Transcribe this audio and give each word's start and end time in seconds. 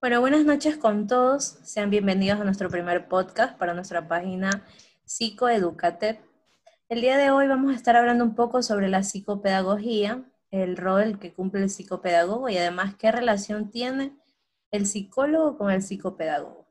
Bueno, 0.00 0.20
buenas 0.20 0.44
noches 0.44 0.76
con 0.76 1.08
todos. 1.08 1.58
Sean 1.64 1.90
bienvenidos 1.90 2.40
a 2.40 2.44
nuestro 2.44 2.70
primer 2.70 3.08
podcast 3.08 3.58
para 3.58 3.74
nuestra 3.74 4.06
página 4.06 4.64
Psicoeducate. 5.04 6.20
El 6.88 7.00
día 7.00 7.16
de 7.16 7.32
hoy 7.32 7.48
vamos 7.48 7.72
a 7.72 7.74
estar 7.74 7.96
hablando 7.96 8.22
un 8.22 8.36
poco 8.36 8.62
sobre 8.62 8.88
la 8.88 9.02
psicopedagogía, 9.02 10.22
el 10.52 10.76
rol 10.76 11.18
que 11.18 11.34
cumple 11.34 11.64
el 11.64 11.70
psicopedagogo 11.70 12.48
y 12.48 12.56
además 12.56 12.94
qué 12.94 13.10
relación 13.10 13.72
tiene 13.72 14.16
el 14.70 14.86
psicólogo 14.86 15.58
con 15.58 15.72
el 15.72 15.82
psicopedagogo. 15.82 16.64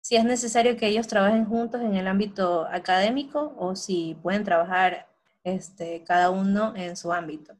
Si 0.00 0.16
es 0.16 0.24
necesario 0.24 0.76
que 0.76 0.88
ellos 0.88 1.06
trabajen 1.06 1.44
juntos 1.44 1.82
en 1.82 1.94
el 1.94 2.08
ámbito 2.08 2.66
académico 2.66 3.54
o 3.56 3.76
si 3.76 4.16
pueden 4.24 4.42
trabajar 4.42 5.06
este, 5.44 6.02
cada 6.02 6.30
uno 6.30 6.74
en 6.74 6.96
su 6.96 7.12
ámbito. 7.12 7.54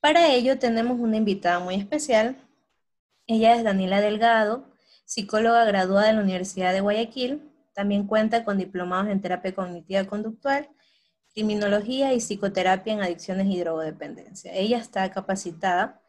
Para 0.00 0.32
ello 0.32 0.58
tenemos 0.58 0.98
una 0.98 1.18
invitada 1.18 1.58
muy 1.60 1.74
especial, 1.74 2.38
ella 3.32 3.54
es 3.54 3.64
Daniela 3.64 4.00
Delgado, 4.00 4.68
psicóloga 5.04 5.64
graduada 5.64 6.08
de 6.08 6.14
la 6.14 6.20
Universidad 6.20 6.72
de 6.72 6.80
Guayaquil. 6.80 7.42
También 7.74 8.06
cuenta 8.06 8.44
con 8.44 8.58
diplomados 8.58 9.08
en 9.10 9.20
terapia 9.20 9.54
cognitiva 9.54 10.04
conductual, 10.04 10.68
criminología 11.34 12.12
y 12.12 12.20
psicoterapia 12.20 12.92
en 12.92 13.02
adicciones 13.02 13.46
y 13.48 13.58
drogodependencia. 13.58 14.54
Ella 14.54 14.78
está 14.78 15.10
capacitada 15.10 16.00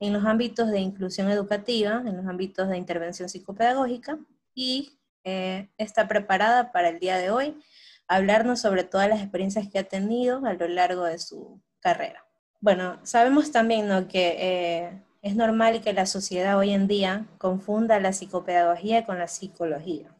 en 0.00 0.12
los 0.12 0.24
ámbitos 0.24 0.70
de 0.70 0.80
inclusión 0.80 1.28
educativa, 1.30 2.02
en 2.06 2.16
los 2.16 2.26
ámbitos 2.26 2.68
de 2.68 2.76
intervención 2.78 3.28
psicopedagógica 3.28 4.18
y 4.54 4.98
eh, 5.24 5.68
está 5.76 6.06
preparada 6.06 6.72
para 6.72 6.88
el 6.88 7.00
día 7.00 7.16
de 7.16 7.30
hoy 7.30 7.60
hablarnos 8.06 8.60
sobre 8.60 8.84
todas 8.84 9.08
las 9.08 9.20
experiencias 9.20 9.68
que 9.68 9.78
ha 9.78 9.84
tenido 9.84 10.44
a 10.46 10.54
lo 10.54 10.68
largo 10.68 11.04
de 11.04 11.18
su 11.18 11.60
carrera. 11.80 12.24
Bueno, 12.60 12.98
sabemos 13.04 13.52
también 13.52 13.86
¿no? 13.86 14.08
que 14.08 14.36
eh, 14.38 15.02
es 15.22 15.34
normal 15.34 15.80
que 15.80 15.92
la 15.92 16.06
sociedad 16.06 16.58
hoy 16.58 16.70
en 16.70 16.86
día 16.86 17.26
confunda 17.38 18.00
la 18.00 18.12
psicopedagogía 18.12 19.04
con 19.04 19.18
la 19.18 19.28
psicología. 19.28 20.14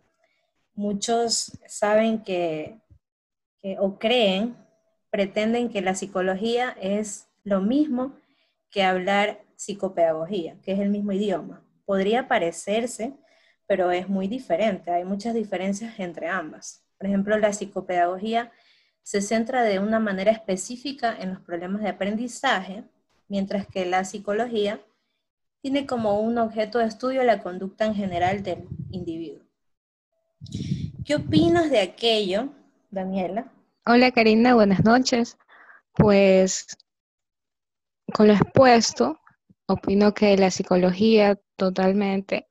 Muchos 0.74 1.58
saben 1.66 2.22
que, 2.22 2.78
o 3.78 3.98
creen, 3.98 4.56
pretenden 5.10 5.68
que 5.68 5.82
la 5.82 5.94
psicología 5.94 6.77
es 6.80 7.28
lo 7.44 7.60
mismo 7.60 8.14
que 8.70 8.82
hablar 8.82 9.40
psicopedagogía, 9.56 10.56
que 10.62 10.72
es 10.72 10.78
el 10.80 10.90
mismo 10.90 11.12
idioma. 11.12 11.62
Podría 11.84 12.28
parecerse, 12.28 13.14
pero 13.66 13.90
es 13.90 14.08
muy 14.08 14.28
diferente. 14.28 14.90
Hay 14.90 15.05
muchas 15.05 15.34
diferencias 15.34 15.98
entre 15.98 16.28
ambas. 16.28 16.84
Por 16.98 17.06
ejemplo, 17.06 17.38
la 17.38 17.52
psicopedagogía 17.52 18.52
se 19.02 19.20
centra 19.20 19.62
de 19.62 19.78
una 19.78 20.00
manera 20.00 20.30
específica 20.30 21.16
en 21.18 21.30
los 21.30 21.40
problemas 21.40 21.83
de 21.83 21.88
aprendizaje, 21.88 22.84
mientras 23.28 23.66
que 23.66 23.86
la 23.86 24.04
psicología 24.04 24.80
tiene 25.60 25.86
como 25.86 26.20
un 26.20 26.38
objeto 26.38 26.78
de 26.78 26.86
estudio 26.86 27.22
la 27.24 27.42
conducta 27.42 27.84
en 27.84 27.94
general 27.94 28.42
del 28.42 28.66
individuo. 28.90 29.42
¿Qué 31.04 31.16
opinas 31.16 31.70
de 31.70 31.80
aquello, 31.80 32.48
Daniela? 32.90 33.52
Hola 33.86 34.10
Karina, 34.12 34.54
buenas 34.54 34.84
noches. 34.84 35.36
Pues 35.92 36.66
con 38.12 38.28
lo 38.28 38.34
expuesto, 38.34 39.18
opino 39.66 40.14
que 40.14 40.36
la 40.36 40.50
psicología 40.50 41.38
totalmente, 41.56 42.48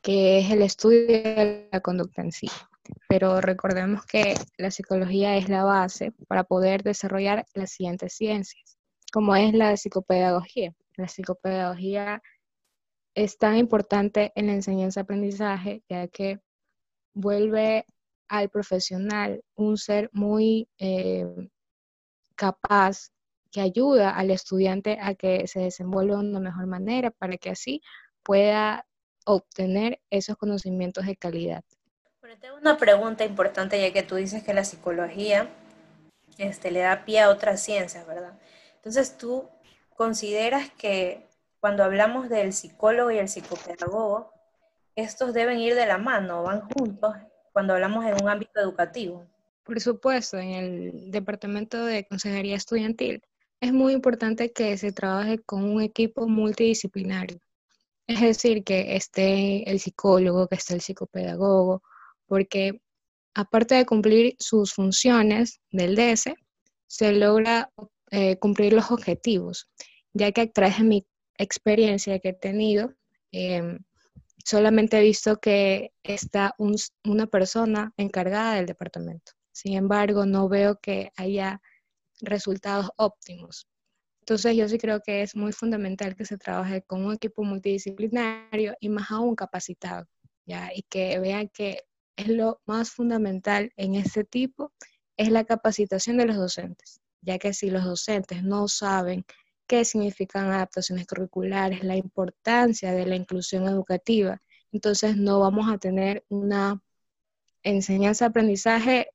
que 0.00 0.40
es 0.40 0.50
el 0.50 0.62
estudio 0.62 1.06
de 1.06 1.68
la 1.72 1.80
conducta 1.80 2.22
en 2.22 2.32
sí. 2.32 2.48
Pero 3.08 3.40
recordemos 3.40 4.04
que 4.04 4.34
la 4.58 4.70
psicología 4.70 5.36
es 5.36 5.48
la 5.48 5.64
base 5.64 6.12
para 6.28 6.44
poder 6.44 6.82
desarrollar 6.82 7.46
las 7.54 7.70
siguientes 7.70 8.12
ciencias, 8.12 8.76
como 9.12 9.36
es 9.36 9.52
la 9.54 9.76
psicopedagogía 9.76 10.74
la 10.96 11.08
psicopedagogía 11.08 12.22
es 13.14 13.38
tan 13.38 13.56
importante 13.56 14.32
en 14.34 14.46
la 14.46 14.54
enseñanza-aprendizaje, 14.54 15.82
ya 15.88 16.08
que 16.08 16.40
vuelve 17.14 17.84
al 18.28 18.48
profesional 18.48 19.42
un 19.54 19.76
ser 19.76 20.08
muy 20.12 20.68
eh, 20.78 21.26
capaz 22.34 23.10
que 23.50 23.60
ayuda 23.60 24.10
al 24.16 24.30
estudiante 24.30 24.98
a 25.00 25.14
que 25.14 25.46
se 25.46 25.60
desenvuelva 25.60 26.16
de 26.16 26.28
una 26.30 26.40
mejor 26.40 26.66
manera 26.66 27.10
para 27.10 27.36
que 27.36 27.50
así 27.50 27.82
pueda 28.22 28.86
obtener 29.26 30.00
esos 30.08 30.36
conocimientos 30.36 31.04
de 31.04 31.16
calidad. 31.16 31.62
Bueno, 32.22 32.36
tengo 32.40 32.56
una 32.56 32.78
pregunta 32.78 33.26
importante 33.26 33.78
ya 33.78 33.92
que 33.92 34.02
tú 34.02 34.14
dices 34.14 34.42
que 34.42 34.54
la 34.54 34.64
psicología 34.64 35.50
este, 36.38 36.70
le 36.70 36.80
da 36.80 37.04
pie 37.04 37.20
a 37.20 37.28
otras 37.28 37.62
ciencias, 37.62 38.06
¿verdad? 38.06 38.32
Entonces 38.82 39.16
tú 39.16 39.48
¿Consideras 39.96 40.70
que 40.72 41.28
cuando 41.60 41.84
hablamos 41.84 42.28
del 42.28 42.52
psicólogo 42.52 43.10
y 43.10 43.18
el 43.18 43.28
psicopedagogo, 43.28 44.32
estos 44.96 45.32
deben 45.32 45.60
ir 45.60 45.74
de 45.74 45.86
la 45.86 45.98
mano, 45.98 46.42
van 46.42 46.62
juntos 46.62 47.14
cuando 47.52 47.74
hablamos 47.74 48.04
en 48.04 48.20
un 48.20 48.28
ámbito 48.28 48.60
educativo? 48.60 49.26
Por 49.62 49.80
supuesto, 49.80 50.38
en 50.38 50.50
el 50.50 51.10
departamento 51.10 51.84
de 51.84 52.04
consejería 52.06 52.56
estudiantil 52.56 53.22
es 53.60 53.72
muy 53.72 53.92
importante 53.92 54.52
que 54.52 54.76
se 54.76 54.90
trabaje 54.90 55.38
con 55.38 55.62
un 55.62 55.82
equipo 55.82 56.26
multidisciplinario. 56.26 57.38
Es 58.08 58.20
decir, 58.20 58.64
que 58.64 58.96
esté 58.96 59.70
el 59.70 59.78
psicólogo, 59.78 60.48
que 60.48 60.56
esté 60.56 60.74
el 60.74 60.80
psicopedagogo, 60.80 61.82
porque 62.26 62.80
aparte 63.34 63.76
de 63.76 63.86
cumplir 63.86 64.34
sus 64.40 64.74
funciones 64.74 65.60
del 65.70 65.94
DS, 65.94 66.34
se 66.88 67.12
logra 67.12 67.70
eh, 68.12 68.36
cumplir 68.38 68.74
los 68.74 68.90
objetivos, 68.90 69.70
ya 70.12 70.32
que 70.32 70.42
a 70.42 70.52
través 70.52 70.76
de 70.78 70.84
mi 70.84 71.06
experiencia 71.38 72.18
que 72.18 72.28
he 72.30 72.34
tenido, 72.34 72.94
em, 73.32 73.78
solamente 74.44 74.98
he 74.98 75.02
visto 75.02 75.40
que 75.40 75.92
está 76.02 76.54
una 77.04 77.26
persona 77.26 77.94
encargada 77.96 78.56
del 78.56 78.66
departamento. 78.66 79.32
Sin 79.52 79.74
embargo, 79.74 80.26
no 80.26 80.48
veo 80.50 80.78
que 80.78 81.10
haya 81.16 81.62
resultados 82.20 82.90
óptimos. 82.96 83.66
Entonces, 84.20 84.56
yo 84.56 84.68
sí 84.68 84.78
creo 84.78 85.00
que 85.00 85.22
es 85.22 85.34
muy 85.34 85.52
fundamental 85.52 86.14
que 86.14 86.26
se 86.26 86.36
trabaje 86.38 86.82
con 86.82 87.06
un 87.06 87.14
equipo 87.14 87.44
multidisciplinario 87.44 88.76
y 88.80 88.90
más 88.90 89.10
aún 89.10 89.34
capacitado, 89.36 90.06
¿ya? 90.46 90.70
Y 90.74 90.82
que 90.82 91.18
vean 91.18 91.48
que 91.48 91.84
es 92.16 92.28
lo 92.28 92.60
más 92.66 92.90
fundamental 92.90 93.72
en 93.76 93.94
este 93.94 94.24
tipo, 94.24 94.72
es 95.16 95.30
la 95.30 95.44
capacitación 95.44 96.18
de 96.18 96.26
los 96.26 96.36
docentes 96.36 97.01
ya 97.22 97.38
que 97.38 97.54
si 97.54 97.70
los 97.70 97.84
docentes 97.84 98.42
no 98.42 98.68
saben 98.68 99.24
qué 99.66 99.84
significan 99.84 100.50
adaptaciones 100.50 101.06
curriculares, 101.06 101.82
la 101.82 101.96
importancia 101.96 102.92
de 102.92 103.06
la 103.06 103.16
inclusión 103.16 103.66
educativa, 103.66 104.42
entonces 104.72 105.16
no 105.16 105.40
vamos 105.40 105.72
a 105.72 105.78
tener 105.78 106.24
una 106.28 106.80
enseñanza-aprendizaje 107.62 109.08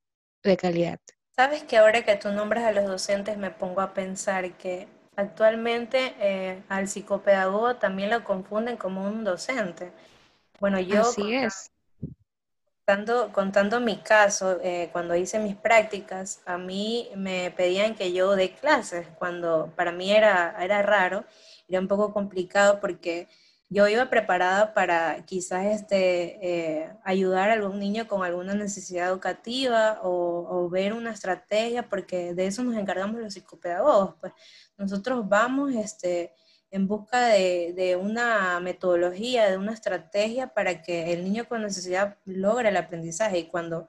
de 0.44 0.58
calidad. 0.58 1.00
Sabes 1.36 1.64
que 1.64 1.78
ahora 1.78 2.04
que 2.04 2.16
tú 2.16 2.32
nombras 2.32 2.64
a 2.64 2.72
los 2.72 2.86
docentes 2.86 3.38
me 3.38 3.52
pongo 3.52 3.82
a 3.82 3.94
pensar 3.94 4.58
que 4.58 4.88
actualmente 5.16 6.16
eh, 6.20 6.64
al 6.70 6.88
psicopedagogo 6.88 7.76
también 7.76 8.10
lo 8.10 8.24
confunden 8.24 8.78
como 8.78 9.06
un 9.06 9.24
docente. 9.24 9.92
Bueno, 10.60 10.80
yo... 10.80 11.02
Así 11.02 11.36
es 11.36 11.72
Contando, 12.88 13.82
mi 13.82 13.98
caso, 13.98 14.60
eh, 14.64 14.88
cuando 14.94 15.14
hice 15.14 15.40
mis 15.40 15.58
prácticas, 15.58 16.42
a 16.46 16.58
mí 16.58 17.10
me 17.18 17.52
pedían 17.52 17.96
que 17.96 18.14
yo 18.14 18.34
dé 18.38 18.54
clases, 18.56 19.06
cuando 19.20 19.74
para 19.76 19.92
mí 19.92 20.10
era, 20.10 20.56
era 20.64 20.82
raro, 20.84 21.26
era 21.68 21.82
un 21.82 21.90
poco 21.90 22.14
complicado 22.14 22.80
porque 22.80 23.28
yo 23.70 23.90
iba 23.90 24.10
preparada 24.10 24.74
para 24.74 25.26
quizás 25.26 25.66
este, 25.66 26.40
eh, 26.42 26.90
ayudar 27.04 27.50
a 27.50 27.54
algún 27.54 27.78
niño 27.78 28.08
con 28.08 28.24
alguna 28.24 28.54
necesidad 28.54 29.10
educativa 29.10 30.00
o, 30.04 30.48
o, 30.50 30.70
ver 30.70 30.94
una 30.94 31.12
estrategia, 31.12 31.90
porque 31.90 32.34
de 32.34 32.48
eso 32.48 32.64
nos 32.64 32.78
encargamos 32.78 33.20
los 33.20 33.34
psicopedagogos. 33.34 34.16
Pues 34.22 34.32
nosotros 34.78 35.28
vamos 35.28 35.74
este, 35.74 36.32
en 36.72 36.88
busca 36.88 37.28
de, 37.28 37.98
una 38.02 38.60
metodología, 38.60 39.50
de 39.50 39.58
una 39.58 39.74
estrategia 39.74 40.54
para 40.54 40.82
que 40.82 41.14
el 41.14 41.24
niño 41.24 41.48
con 41.48 41.62
necesidad 41.62 42.18
logre 42.26 42.70
el 42.70 42.78
aprendizaje. 42.78 43.40
Y 43.40 43.48
cuando 43.48 43.88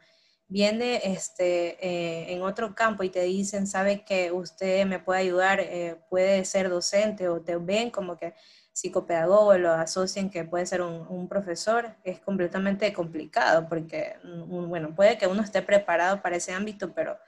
viene 0.49 1.01
este, 1.05 1.77
eh, 1.87 2.33
en 2.33 2.43
otro 2.43 2.75
campo 2.75 3.03
y 3.03 3.11
te 3.11 3.23
dicen, 3.23 3.67
sabe 3.67 4.05
que 4.05 4.33
usted 4.33 4.87
me 4.87 4.99
puede 5.01 5.21
ayudar, 5.21 5.61
eh, 5.61 5.97
puede 6.09 6.45
ser 6.45 6.71
docente 6.71 7.29
o 7.29 7.41
te 7.43 7.57
ven 7.57 7.91
como 7.91 8.17
que 8.17 8.35
psicopedagogo, 8.73 9.59
lo 9.59 9.73
asocian 9.73 10.31
que 10.31 10.45
puede 10.45 10.65
ser 10.67 10.83
un, 10.83 11.29
profesor, 11.29 11.97
es 12.05 12.21
completamente 12.21 12.93
complicado 12.93 13.69
porque, 13.69 14.17
mm, 14.23 14.69
bueno, 14.69 14.95
puede 14.95 15.19
que 15.19 15.27
uno 15.27 15.43
esté 15.43 15.63
preparado 15.63 16.23
para 16.23 16.37
ese 16.37 16.53
ámbito, 16.53 16.95
pero 16.95 17.19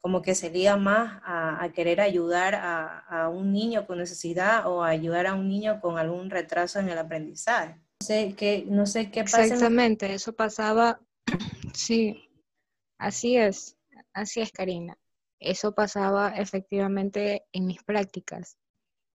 como 0.00 0.22
que 0.22 0.34
se 0.34 0.50
más 0.78 1.20
a, 1.24 1.68
querer 1.74 2.00
ayudar 2.00 2.54
a, 2.54 3.28
un 3.28 3.52
niño 3.52 3.86
con 3.86 3.98
necesidad 3.98 4.66
o 4.66 4.82
ayudar 4.82 5.26
a 5.26 5.34
un 5.34 5.48
niño 5.48 5.80
con 5.80 5.98
algún 5.98 6.30
retraso 6.30 6.78
en 6.78 6.88
el 6.88 6.98
aprendizaje. 6.98 7.74
No 8.00 8.06
sé 8.06 8.34
qué, 8.36 8.64
no 8.66 8.86
sé 8.86 9.10
qué 9.10 9.24
pasa. 9.24 9.44
Exactamente, 9.44 10.12
eso 10.14 10.32
pasaba, 10.32 11.00
sí, 11.74 12.30
así 12.98 13.36
es, 13.36 13.76
así 14.14 14.40
es, 14.40 14.50
Karina. 14.52 14.96
Eso 15.38 15.74
pasaba 15.74 16.30
efectivamente 16.30 17.44
en 17.52 17.66
mis 17.66 17.82
prácticas, 17.82 18.56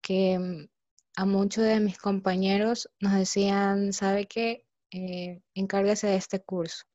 que 0.01 0.37
mm, 0.37 0.67
a 1.15 1.25
muchos 1.25 1.63
de 1.63 1.79
mis 1.79 1.97
compañeros 1.97 2.89
nos 2.99 3.13
decían, 3.13 3.93
¿sabe 3.93 4.25
qué? 4.25 4.65
Eh, 4.91 5.41
encárguese 5.53 6.07
de 6.07 6.15
este 6.15 6.41
curso. 6.41 6.85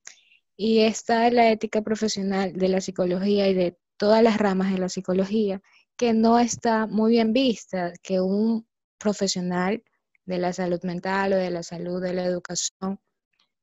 Y 0.57 0.81
esta 0.81 1.27
es 1.27 1.33
la 1.33 1.51
ética 1.51 1.83
profesional 1.83 2.55
de 2.55 2.69
la 2.69 2.81
psicología 2.81 3.49
y 3.49 3.55
de 3.55 3.79
todas 3.97 4.23
las 4.23 4.39
ramas 4.39 4.73
de 4.73 4.79
la 4.79 4.89
psicología, 4.89 5.61
que 5.97 6.13
no 6.13 6.39
está 6.39 6.87
muy 6.87 7.13
bien 7.13 7.33
vista, 7.33 7.93
que 8.03 8.21
un 8.21 8.67
profesional 8.99 9.83
de 10.25 10.39
la 10.39 10.53
salud 10.53 10.83
mental 10.83 11.33
o 11.33 11.37
de 11.37 11.51
la 11.51 11.63
salud 11.63 12.03
de 12.03 12.13
la 12.15 12.25
educación 12.25 13.01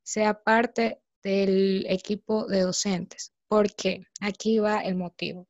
sea 0.03 0.43
parte 0.43 1.01
del 1.23 1.85
equipo 1.89 2.45
de 2.47 2.61
docentes. 2.61 3.33
¿Por 3.47 3.73
qué? 3.75 4.05
Aquí 4.19 4.59
va 4.59 4.81
el 4.81 4.95
motivo. 4.95 5.47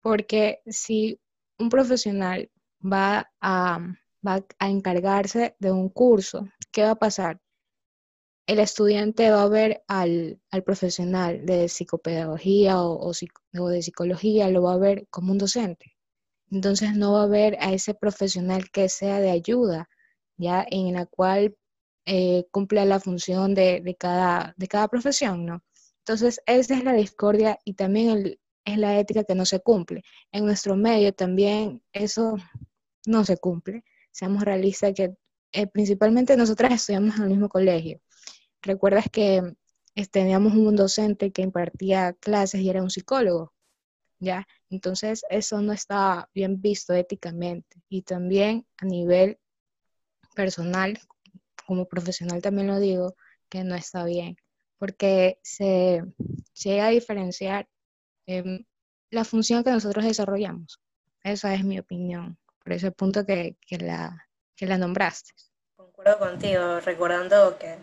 Porque 0.00 0.62
si 0.66 1.20
un 1.58 1.68
profesional 1.68 2.50
va 2.80 3.30
a, 3.40 3.78
va 4.26 4.44
a 4.58 4.68
encargarse 4.68 5.56
de 5.58 5.72
un 5.72 5.88
curso, 5.88 6.48
¿qué 6.70 6.82
va 6.82 6.92
a 6.92 6.98
pasar? 6.98 7.40
El 8.46 8.58
estudiante 8.58 9.30
va 9.30 9.42
a 9.42 9.48
ver 9.48 9.82
al, 9.88 10.40
profesional 10.64 11.46
de 11.46 11.68
psicopedagogía 11.68 12.82
o, 12.82 13.10
o, 13.10 13.68
de 13.68 13.82
psicología, 13.82 14.50
lo 14.50 14.62
va 14.62 14.74
a 14.74 14.78
ver 14.78 15.06
como 15.10 15.32
un 15.32 15.38
docente. 15.38 15.96
Entonces 16.50 16.96
no 16.96 17.12
va 17.12 17.24
a 17.24 17.26
ver 17.28 17.56
a 17.60 17.72
ese 17.72 17.94
profesional 17.94 18.70
que 18.70 18.88
sea 18.88 19.20
de 19.20 19.30
ayuda, 19.30 19.88
ya 20.36 20.66
en 20.70 20.92
la 20.94 21.06
cual 21.06 21.56
eh, 22.06 22.44
la 22.70 23.00
función 23.00 23.54
de, 23.54 23.96
cada, 23.98 24.54
de 24.56 24.68
cada 24.68 24.88
profesión, 24.88 25.46
¿no? 25.46 25.62
Entonces, 25.98 26.40
esa 26.46 26.74
es 26.74 26.84
la 26.84 26.94
discordia 26.94 27.58
y 27.64 27.74
también 27.74 28.38
es 28.64 28.78
la 28.78 28.98
ética 28.98 29.24
que 29.24 29.34
no 29.34 29.46
se 29.46 29.60
cumple. 29.60 30.02
En 30.32 30.44
nuestro 30.44 30.76
medio 30.76 31.12
también 31.12 31.82
eso 31.92 32.36
no 33.06 33.24
se 33.24 33.36
cumple. 33.36 33.84
Seamos 34.10 34.42
realistas 34.44 34.92
que 34.94 35.14
eh, 35.52 35.66
principalmente 35.68 36.36
nosotras 36.36 36.72
estudiamos 36.72 37.16
en 37.16 37.22
el 37.24 37.28
mismo 37.30 37.48
colegio. 37.48 38.00
Recuerdas 38.62 39.06
que 39.10 39.42
teníamos 40.10 40.54
un 40.54 40.76
docente 40.76 41.32
que 41.32 41.42
impartía 41.42 42.14
clases 42.14 42.60
y 42.60 42.70
era 42.70 42.82
un 42.82 42.90
psicólogo, 42.90 43.52
¿ya? 44.18 44.46
Entonces, 44.70 45.24
eso 45.28 45.60
no 45.60 45.72
está 45.72 46.28
bien 46.32 46.60
visto 46.60 46.94
éticamente 46.94 47.82
y 47.88 48.02
también 48.02 48.66
a 48.78 48.86
nivel 48.86 49.38
personal, 50.34 50.98
como 51.66 51.86
profesional 51.86 52.40
también 52.40 52.68
lo 52.68 52.78
digo, 52.78 53.16
que 53.48 53.64
no 53.64 53.74
está 53.74 54.04
bien, 54.04 54.36
porque 54.78 55.38
se, 55.42 56.02
llega 56.54 56.86
a 56.86 56.90
diferenciar 56.90 57.68
em, 58.26 58.64
la 59.10 59.24
función 59.24 59.62
que 59.62 59.70
nosotros 59.70 60.04
desarrollamos. 60.04 60.80
Esa 61.22 61.52
es 61.54 61.64
mi 61.64 61.78
opinión, 61.78 62.38
por 62.64 62.72
ese 62.72 62.92
punto 62.92 63.26
que, 63.26 63.56
la, 63.70 64.26
que 64.56 64.66
la 64.66 64.78
nombraste. 64.78 65.32
Concuerdo 65.76 66.18
contigo, 66.18 66.80
recordando 66.80 67.58
que 67.58 67.76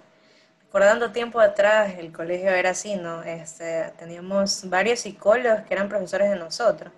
recordando 0.70 1.12
tiempo 1.12 1.40
atrás, 1.40 1.96
el 1.98 2.12
colegio 2.12 2.52
era 2.52 2.70
así, 2.70 2.96
¿no? 2.96 3.24
Este, 3.24 3.92
teníamos 3.98 4.70
varios 4.70 5.00
psicólogos 5.00 5.62
que 5.62 5.74
eran 5.74 5.90
profesores 5.90 6.30
de 6.30 6.36
nosotros. 6.36 6.94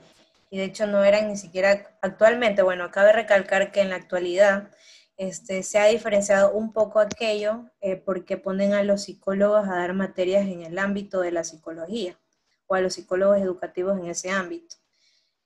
Y 0.49 0.57
de 0.57 0.65
hecho 0.65 0.87
no 0.87 1.05
eran 1.05 1.29
ni 1.29 1.37
siquiera 1.37 1.97
actualmente, 2.01 2.63
bueno, 2.63 2.91
cabe 2.91 3.13
recalcar 3.13 3.71
que 3.71 3.79
en 3.79 3.89
la 3.91 3.95
actualidad 3.95 4.71
este, 5.15 5.63
se 5.63 5.79
ha 5.79 5.85
diferenciado 5.85 6.51
un 6.51 6.73
poco 6.73 6.99
aquello 6.99 7.63
eh, 7.79 7.95
porque 7.95 8.35
ponen 8.35 8.73
a 8.73 8.83
los 8.83 9.03
psicólogos 9.03 9.65
a 9.65 9.77
dar 9.77 9.93
materias 9.93 10.47
en 10.47 10.63
el 10.63 10.77
ámbito 10.77 11.21
de 11.21 11.31
la 11.31 11.45
psicología 11.45 12.19
o 12.67 12.75
a 12.75 12.81
los 12.81 12.95
psicólogos 12.95 13.37
educativos 13.37 13.97
en 13.97 14.07
ese 14.07 14.31
ámbito. 14.31 14.75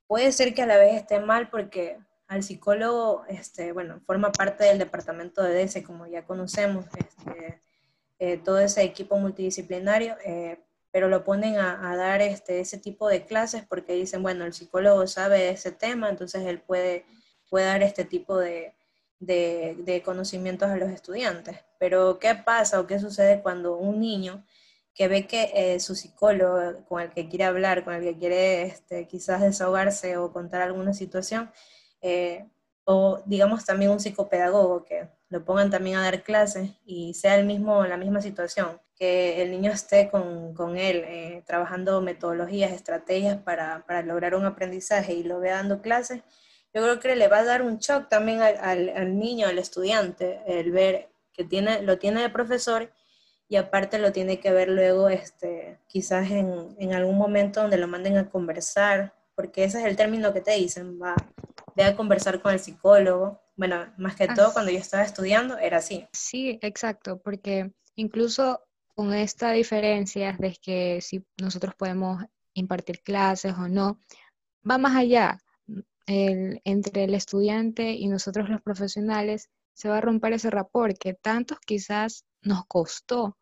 Puede 0.07 0.31
ser 0.31 0.55
que 0.55 0.63
a 0.63 0.65
la 0.65 0.77
vez 0.77 0.95
esté 0.95 1.19
mal 1.19 1.51
porque 1.51 1.99
al 2.27 2.41
psicólogo, 2.41 3.23
este, 3.29 3.71
bueno, 3.71 4.01
forma 4.07 4.31
parte 4.31 4.63
del 4.63 4.79
departamento 4.79 5.43
de 5.43 5.53
DESE, 5.53 5.83
como 5.83 6.07
ya 6.07 6.25
conocemos, 6.25 6.85
este, 6.97 7.61
eh, 8.19 8.37
todo 8.37 8.59
ese 8.59 8.83
equipo 8.83 9.17
multidisciplinario, 9.17 10.15
eh, 10.25 10.59
pero 10.91 11.09
lo 11.09 11.25
ponen 11.25 11.57
a, 11.57 11.95
dar 11.97 12.21
este, 12.21 12.61
ese 12.61 12.77
tipo 12.77 13.09
de 13.09 13.25
clases 13.25 13.65
porque 13.67 13.93
dicen, 13.93 14.23
bueno, 14.23 14.45
el 14.45 14.53
psicólogo 14.53 15.05
sabe 15.07 15.49
ese 15.49 15.71
tema, 15.71 16.09
entonces 16.09 16.45
él 16.45 16.61
puede, 16.61 17.05
puede 17.49 17.65
dar 17.65 17.83
este 17.83 18.05
tipo 18.05 18.37
de, 18.37 18.73
de, 19.19 20.01
conocimientos 20.05 20.69
a 20.69 20.77
los 20.77 20.89
estudiantes. 20.89 21.57
Pero 21.79 22.19
¿qué 22.19 22.35
pasa 22.35 22.79
o 22.79 22.87
qué 22.87 22.99
sucede 22.99 23.41
cuando 23.41 23.75
un 23.75 23.99
niño 23.99 24.45
que 24.93 25.09
ve 25.09 25.27
que 25.27 25.51
eh, 25.53 25.79
su 25.81 25.95
psicólogo 25.95 26.85
con 26.87 27.01
el 27.01 27.11
que 27.11 27.27
quiere 27.27 27.43
hablar, 27.43 27.83
con 27.83 27.93
el 27.93 28.03
que 28.03 28.17
quiere 28.17 28.63
este, 28.63 29.07
quizás 29.07 29.41
desahogarse 29.41 30.15
o 30.17 30.31
contar 30.31 30.61
alguna 30.61 30.93
situación, 30.93 31.51
eh, 32.01 32.47
o 32.85 33.21
digamos 33.25 33.65
también 33.65 33.91
un 33.91 33.99
psicopedagogo 33.99 34.85
que 34.85 35.09
lo 35.29 35.43
pongan 35.43 35.71
también 35.71 35.97
a 35.97 36.03
dar 36.03 36.23
clases 36.23 36.69
y 36.85 37.13
sea 37.15 37.35
el 37.35 37.45
mismo, 37.45 37.85
la 37.85 37.97
misma 37.97 38.21
situación, 38.21 38.79
que 38.95 39.41
el 39.41 39.51
niño 39.51 39.71
esté 39.71 40.09
con, 40.09 40.53
con 40.53 40.77
él 40.77 41.03
eh, 41.05 41.43
trabajando 41.45 41.99
metodologías, 42.01 42.71
estrategias 42.71 43.37
para, 43.41 43.85
para, 43.85 44.03
lograr 44.03 44.35
un 44.35 44.45
aprendizaje 44.45 45.13
y 45.13 45.23
lo 45.23 45.39
vea 45.39 45.55
dando 45.55 45.81
clases, 45.81 46.21
yo 46.73 46.81
creo 46.81 46.99
que 46.99 47.15
le 47.15 47.27
va 47.27 47.39
a 47.39 47.43
dar 47.43 47.61
un 47.63 47.79
shock 47.79 48.07
también 48.07 48.41
al, 48.41 49.17
niño, 49.17 49.47
al 49.47 49.57
estudiante, 49.57 50.41
el 50.45 50.71
ver 50.71 51.09
que 51.33 51.43
tiene, 51.43 51.81
lo 51.81 51.97
tiene 51.97 52.21
de 52.21 52.29
profesor 52.29 52.91
y 53.47 53.55
aparte 53.55 53.97
lo 53.97 54.11
tiene 54.11 54.39
que 54.39 54.51
ver 54.51 54.69
luego, 54.69 55.09
este, 55.09 55.79
quizás 55.87 56.29
en, 56.31 56.75
en, 56.79 56.93
algún 56.93 57.17
momento 57.17 57.61
donde 57.61 57.77
lo 57.77 57.87
manden 57.87 58.17
a 58.17 58.29
conversar, 58.29 59.13
porque 59.35 59.63
ese 59.63 59.79
es 59.79 59.85
el 59.85 59.95
término 59.95 60.33
que 60.33 60.41
te 60.41 60.51
dicen, 60.51 60.99
va, 61.01 61.15
a 61.83 61.95
conversar 61.95 62.41
con 62.41 62.53
el 62.53 62.59
psicólogo. 62.59 63.41
Bueno, 63.55 63.93
más 63.97 64.15
que 64.15 64.27
todo 64.27 64.53
cuando 64.53 64.71
yo 64.71 64.79
estaba 64.79 65.03
estudiando 65.03 65.57
era 65.57 65.77
así. 65.77 66.05
Sí, 66.11 66.59
exacto, 66.61 67.21
porque 67.21 67.71
incluso 67.95 68.61
con 68.93 69.13
esta 69.13 69.51
diferencia 69.51 70.35
de 70.39 70.55
que 70.61 70.99
si 71.01 71.25
nosotros 71.41 71.75
podemos 71.75 72.23
impartir 72.53 73.01
clases 73.01 73.53
o 73.53 73.67
no, 73.67 73.99
va 74.69 74.77
más 74.77 74.95
allá 74.95 75.39
entre 76.07 77.03
el 77.03 77.13
estudiante 77.13 77.91
y 77.91 78.07
nosotros 78.07 78.49
los 78.49 78.61
profesionales, 78.61 79.49
se 79.73 79.89
va 79.89 79.97
a 79.97 80.01
romper 80.01 80.33
ese 80.33 80.49
rapport 80.49 80.97
que 80.97 81.13
tantos 81.13 81.59
quizás 81.59 82.25
nos 82.41 82.65
costó 82.67 83.37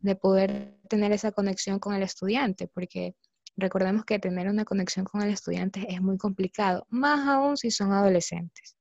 de 0.00 0.16
poder 0.16 0.78
tener 0.88 1.12
esa 1.12 1.32
conexión 1.32 1.78
con 1.78 1.94
el 1.94 2.02
estudiante, 2.02 2.68
porque 2.68 3.16
recordemos 3.56 4.04
que 4.04 4.18
tener 4.18 4.48
una 4.48 4.64
conexión 4.64 5.04
con 5.04 5.22
el 5.22 5.30
estudiante 5.30 5.86
es 5.88 6.00
muy 6.00 6.18
complicado, 6.18 6.86
más 6.90 7.26
aún 7.26 7.56
si 7.56 7.70
son 7.70 7.92
adolescentes. 7.92 8.76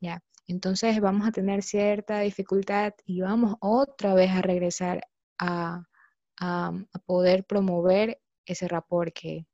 ¿ya? 0.00 0.22
Entonces 0.46 1.00
vamos 1.00 1.28
a 1.28 1.32
tener 1.32 1.62
cierta 1.62 2.20
dificultad 2.20 2.94
y 3.04 3.20
vamos 3.20 3.56
otra 3.60 4.14
vez 4.14 4.30
a 4.30 4.42
regresar 4.42 5.06
a, 5.38 5.84
a, 6.40 6.72
poder 7.04 7.44
promover 7.44 8.20
ese 8.46 8.66
rapport 8.66 9.12
que, 9.12 9.46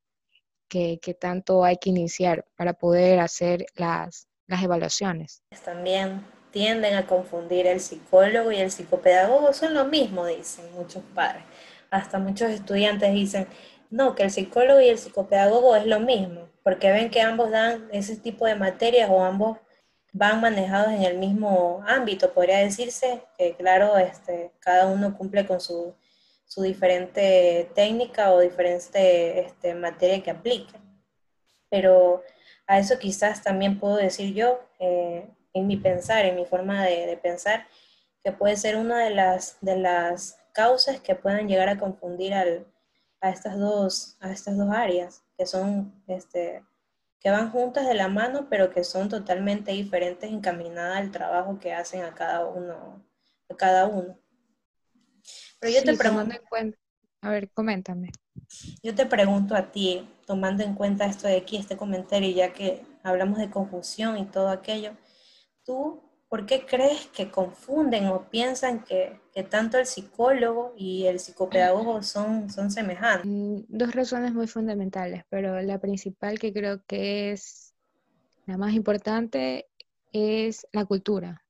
que, 0.69 1.13
tanto 1.19 1.63
hay 1.63 1.77
que 1.77 1.89
iniciar 1.89 2.45
para 2.55 2.73
poder 2.73 3.19
hacer 3.19 3.65
las, 3.75 4.27
las 4.47 4.63
evaluaciones. 4.63 5.43
También 5.63 6.25
tienden 6.51 6.95
a 6.95 7.05
confundir 7.05 7.67
el 7.67 7.81
psicólogo 7.81 8.51
y 8.51 8.57
el 8.57 8.71
psicopedagogo, 8.71 9.51
son 9.53 9.73
lo 9.73 9.85
mismo, 9.85 10.25
dicen 10.25 10.73
muchos 10.73 11.03
padres. 11.13 11.43
Hasta 11.91 12.19
muchos 12.19 12.49
estudiantes 12.49 13.13
dicen, 13.13 13.47
no, 13.89 14.15
que 14.15 14.23
el 14.23 14.31
psicólogo 14.31 14.81
y 14.81 14.89
el 14.89 14.97
psicopedagogo 14.97 15.75
es 15.75 15.85
lo 15.85 15.99
mismo, 15.99 16.49
porque 16.63 16.91
ven 16.91 17.09
que 17.09 17.21
ambos 17.21 17.51
dan 17.51 17.89
ese 17.91 18.17
tipo 18.17 18.45
de 18.45 18.55
materias 18.55 19.09
o 19.11 19.23
ambos 19.23 19.57
van 20.13 20.41
manejados 20.41 20.93
en 20.93 21.03
el 21.03 21.17
mismo 21.17 21.83
ámbito, 21.87 22.33
podría 22.33 22.59
decirse, 22.59 23.23
que 23.37 23.55
claro, 23.55 23.97
este, 23.97 24.51
cada 24.59 24.87
uno 24.87 25.17
cumple 25.17 25.45
con 25.45 25.59
su 25.59 25.95
su 26.45 26.61
diferente 26.61 27.69
técnica 27.75 28.31
o 28.31 28.39
diferente 28.39 29.39
este, 29.41 29.73
materia 29.73 30.21
que 30.23 30.31
aplique. 30.31 30.73
Pero 31.69 32.23
a 32.67 32.79
eso 32.79 32.97
quizás 32.99 33.43
también 33.43 33.79
puedo 33.79 33.97
decir 33.97 34.33
yo, 34.33 34.61
eh, 34.79 35.27
en 35.53 35.67
mi 35.67 35.77
pensar, 35.77 36.25
en 36.25 36.35
mi 36.35 36.45
forma 36.45 36.85
de, 36.85 37.17
pensar, 37.21 37.67
que 38.23 38.31
puede 38.31 38.57
ser 38.57 38.75
una 38.77 39.03
de 39.03 39.11
las, 39.11 39.57
de 39.61 39.77
las 39.77 40.37
causas 40.53 40.99
que 40.99 41.15
puedan 41.15 41.47
llegar 41.47 41.69
a 41.69 41.77
confundir 41.77 42.33
al, 42.33 42.65
a, 43.21 43.29
estas 43.29 43.57
dos, 43.57 44.17
a 44.19 44.31
estas 44.31 44.57
dos 44.57 44.69
áreas, 44.69 45.23
que 45.37 45.45
son, 45.45 45.93
este, 46.07 46.63
que 47.19 47.29
van 47.29 47.51
juntas 47.51 47.87
de 47.87 47.95
la 47.95 48.07
mano, 48.07 48.47
pero 48.49 48.69
que 48.69 48.83
son 48.83 49.09
totalmente 49.09 49.71
diferentes 49.71 50.31
encaminadas 50.31 50.97
al 50.97 51.11
trabajo 51.11 51.59
que 51.59 51.73
hacen 51.73 52.03
a 52.03 52.13
cada 52.13 52.45
uno. 52.45 53.03
A 53.49 53.55
cada 53.55 53.87
uno. 53.87 54.17
Pero 55.59 55.73
yo 55.73 55.83
te 55.83 55.97
pregunto. 55.97 56.35
En 56.35 56.41
cuenta. 56.47 56.77
A 57.21 57.31
ver, 57.31 57.49
coméntame. 57.51 58.11
Yo 58.83 58.93
te 58.93 59.07
pregunto 59.07 59.55
a 59.55 59.71
ti, 59.71 60.07
tomando 60.27 60.63
en 60.63 60.75
cuenta 60.75 61.05
esto 61.05 61.27
de 61.27 61.37
aquí, 61.37 61.57
este 61.57 61.75
comentario, 61.75 62.29
ya 62.29 62.53
que 62.53 62.83
hablamos 63.01 63.39
de 63.39 63.49
confusión 63.49 64.17
y 64.17 64.25
todo 64.25 64.49
aquello, 64.49 64.95
¿tú 65.63 66.04
por 66.35 66.45
qué 66.45 66.65
crees 66.65 67.07
que 67.15 67.31
confunden 67.31 68.07
o 68.07 68.29
piensan 68.29 68.83
que, 68.83 69.21
tanto 69.49 69.77
el 69.77 69.85
psicólogo 69.85 70.73
y 70.75 71.05
el 71.05 71.21
psicopedagogo 71.21 72.03
son, 72.03 72.49
son 72.49 72.69
semejantes? 72.71 73.25
Mm, 73.25 73.59
dos 73.69 73.95
razones 73.95 74.33
muy 74.33 74.45
fundamentales, 74.45 75.23
pero 75.29 75.61
la 75.61 75.79
principal 75.79 76.37
que 76.37 76.51
creo 76.51 76.83
que 76.85 77.31
es 77.31 77.73
la 78.47 78.57
más 78.57 78.73
importante 78.73 79.69
es 80.11 80.67
la 80.73 80.83
cultura. 80.83 81.41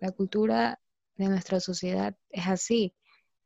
La 0.00 0.10
cultura 0.10 0.80
de 1.16 1.28
nuestra 1.28 1.60
sociedad 1.60 2.16
es 2.30 2.46
así. 2.46 2.94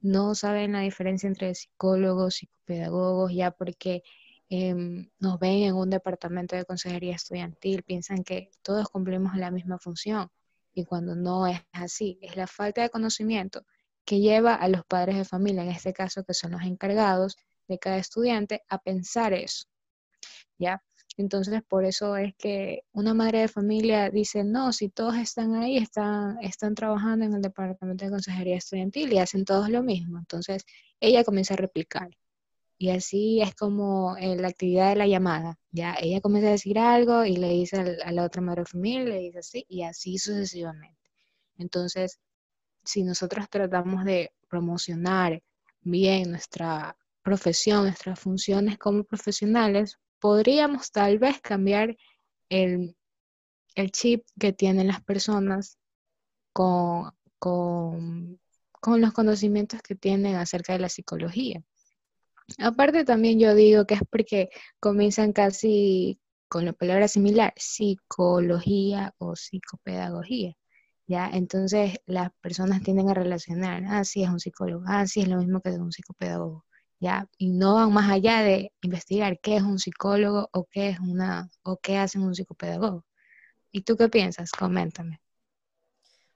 No 0.00 0.36
saben 0.36 0.74
la 0.74 0.80
diferencia 0.82 1.26
entre 1.26 1.56
psicólogos, 1.56 2.36
psicopedagogos, 2.36 3.32
ya 3.34 3.50
porque 3.50 4.04
em, 4.48 5.10
nos 5.18 5.38
ven 5.38 5.62
en 5.64 5.74
un 5.74 5.90
departamento 5.90 6.56
de 6.56 6.64
consejería 6.64 7.14
estudiantil, 7.14 7.82
piensan 7.82 8.24
que 8.24 8.50
todos 8.62 8.88
cumplimos 8.88 9.36
la 9.36 9.50
misma 9.50 9.78
función 9.78 10.30
y 10.76 10.84
cuando 10.84 11.16
no 11.16 11.46
es 11.46 11.60
así, 11.72 12.18
es 12.20 12.36
la 12.36 12.46
falta 12.46 12.82
de 12.82 12.90
conocimiento 12.90 13.64
que 14.04 14.20
lleva 14.20 14.54
a 14.54 14.68
los 14.68 14.84
padres 14.84 15.16
de 15.16 15.24
familia, 15.24 15.62
en 15.62 15.70
este 15.70 15.92
caso 15.92 16.22
que 16.22 16.34
son 16.34 16.52
los 16.52 16.62
encargados 16.62 17.36
de 17.66 17.78
cada 17.78 17.96
estudiante, 17.96 18.62
a 18.68 18.78
pensar 18.78 19.32
eso. 19.32 19.66
¿Ya? 20.58 20.82
Entonces, 21.16 21.62
por 21.66 21.86
eso 21.86 22.16
es 22.16 22.34
que 22.36 22.82
una 22.92 23.14
madre 23.14 23.40
de 23.40 23.48
familia 23.48 24.10
dice, 24.10 24.44
no, 24.44 24.72
si 24.72 24.90
todos 24.90 25.16
están 25.16 25.54
ahí, 25.54 25.78
están, 25.78 26.38
están 26.42 26.74
trabajando 26.74 27.24
en 27.24 27.34
el 27.34 27.42
departamento 27.42 28.04
de 28.04 28.10
consejería 28.10 28.56
estudiantil 28.56 29.12
y 29.12 29.18
hacen 29.18 29.44
todos 29.46 29.70
lo 29.70 29.82
mismo. 29.82 30.18
Entonces, 30.18 30.66
ella 31.00 31.24
comienza 31.24 31.54
a 31.54 31.56
replicar. 31.56 32.10
Y 32.78 32.90
así 32.90 33.40
es 33.40 33.54
como 33.54 34.16
eh, 34.18 34.36
la 34.36 34.48
actividad 34.48 34.90
de 34.90 34.96
la 34.96 35.06
llamada. 35.06 35.58
Ya 35.70 35.96
ella 36.00 36.20
comienza 36.20 36.48
a 36.48 36.52
decir 36.52 36.78
algo 36.78 37.24
y 37.24 37.36
le 37.36 37.48
dice 37.50 37.98
a 38.04 38.12
la 38.12 38.24
otra 38.24 38.42
madre 38.42 38.64
de 38.72 39.04
le 39.04 39.18
dice 39.18 39.38
así, 39.38 39.66
y 39.68 39.82
así 39.82 40.18
sucesivamente. 40.18 41.10
Entonces, 41.58 42.20
si 42.84 43.02
nosotros 43.02 43.48
tratamos 43.50 44.04
de 44.04 44.32
promocionar 44.48 45.42
bien 45.82 46.30
nuestra 46.30 46.96
profesión, 47.22 47.84
nuestras 47.84 48.20
funciones 48.20 48.78
como 48.78 49.04
profesionales, 49.04 49.98
podríamos 50.20 50.90
tal 50.92 51.18
vez 51.18 51.40
cambiar 51.40 51.96
el, 52.48 52.96
chip 53.92 54.24
que 54.38 54.52
tienen 54.52 54.88
las 54.88 55.02
personas 55.02 55.78
con, 56.52 57.12
con, 57.38 58.38
los 59.00 59.12
conocimientos 59.12 59.82
que 59.82 59.94
tienen 59.94 60.36
acerca 60.36 60.72
de 60.72 60.78
la 60.78 60.88
psicología. 60.88 61.62
Aparte 62.58 63.04
también 63.04 63.38
yo 63.38 63.54
digo 63.54 63.86
que 63.86 63.94
es 63.94 64.02
porque 64.10 64.50
comienzan 64.80 65.32
casi 65.32 66.20
con 66.48 66.64
la 66.64 66.72
palabra 66.72 67.08
similar, 67.08 67.52
psicología 67.56 69.14
o 69.18 69.36
psicopedagogía. 69.36 70.54
¿Ya? 71.08 71.30
Entonces 71.32 71.98
las 72.06 72.30
personas 72.40 72.82
tienden 72.82 73.08
a 73.10 73.14
relacionar, 73.14 73.84
ah, 73.88 74.04
sí, 74.04 74.24
es 74.24 74.30
un 74.30 74.40
psicólogo, 74.40 74.84
ah, 74.88 75.06
sí, 75.06 75.20
es 75.20 75.28
lo 75.28 75.38
mismo 75.38 75.60
que 75.60 75.70
es 75.70 75.78
un 75.78 75.92
psicopedagogo. 75.92 76.64
¿ya? 77.00 77.28
Y 77.38 77.50
no 77.50 77.74
van 77.74 77.92
más 77.92 78.10
allá 78.10 78.42
de 78.42 78.72
investigar 78.80 79.38
qué 79.40 79.56
es 79.56 79.62
un 79.62 79.78
psicólogo 79.78 80.48
o 80.52 80.66
qué 80.70 80.90
es 80.90 81.00
una 81.00 81.48
o 81.62 81.76
qué 81.78 81.98
hace 81.98 82.18
un 82.18 82.34
psicopedagogo. 82.34 83.04
¿Y 83.70 83.82
tú 83.82 83.96
qué 83.96 84.08
piensas? 84.08 84.50
Coméntame. 84.52 85.20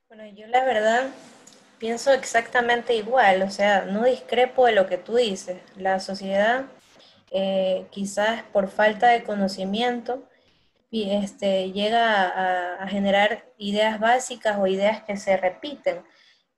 Bueno, 0.08 0.26
yo 0.36 0.46
la 0.48 0.64
verdad 0.64 1.10
pienso 1.80 2.12
exactamente 2.12 2.94
igual, 2.94 3.42
o 3.42 3.50
sea, 3.50 3.86
no 3.86 4.04
discrepo 4.04 4.66
de 4.66 4.72
lo 4.72 4.86
que 4.86 4.98
tú 4.98 5.16
dices. 5.16 5.58
La 5.76 5.98
sociedad, 6.00 6.66
eh, 7.32 7.86
quizás 7.90 8.44
por 8.52 8.68
falta 8.68 9.08
de 9.08 9.24
conocimiento, 9.24 10.28
este, 10.92 11.72
llega 11.72 12.28
a, 12.28 12.84
a, 12.84 12.88
generar 12.88 13.46
ideas 13.58 14.00
básicas 14.00 14.58
o 14.58 14.66
ideas 14.66 15.02
que 15.04 15.16
se 15.16 15.36
repiten 15.36 16.02